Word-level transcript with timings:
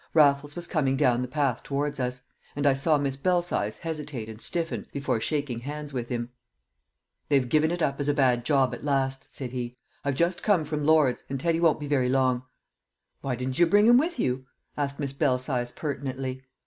Raffles 0.15 0.55
was 0.55 0.65
coming 0.65 0.97
down 0.97 1.21
the 1.21 1.27
path 1.27 1.61
towards 1.61 1.99
us. 1.99 2.23
And 2.55 2.65
I 2.65 2.73
saw 2.73 2.97
Miss 2.97 3.15
Belsize 3.15 3.77
hesitate 3.77 4.29
and 4.29 4.41
stiffen 4.41 4.87
before 4.91 5.21
shaking 5.21 5.59
hands 5.59 5.93
with 5.93 6.09
him. 6.09 6.31
"They've 7.29 7.47
given 7.47 7.69
it 7.69 7.83
up 7.83 7.99
as 7.99 8.09
a 8.09 8.13
bad 8.15 8.43
job 8.43 8.73
at 8.73 8.83
last," 8.83 9.31
said 9.35 9.51
he. 9.51 9.77
"I've 10.03 10.15
just 10.15 10.41
come 10.41 10.65
from 10.65 10.83
Lord's, 10.83 11.23
and 11.29 11.39
Teddy 11.39 11.59
won't 11.59 11.79
be 11.79 11.87
very 11.87 12.09
long." 12.09 12.41
"Why 13.21 13.35
didn't 13.35 13.59
you 13.59 13.67
bring 13.67 13.85
him 13.85 13.99
with 13.99 14.17
you?" 14.17 14.47
asked 14.75 14.97
Miss 14.99 15.13
Belsize 15.13 15.71
pertinently. 15.71 16.41